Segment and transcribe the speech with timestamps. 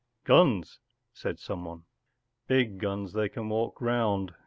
[0.23, 0.79] “Guns,”
[1.13, 1.83] said someone.
[2.47, 4.33] “Big guns they can walk round.